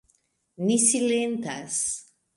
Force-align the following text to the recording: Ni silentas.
Ni 0.65 0.77
silentas. 0.87 1.77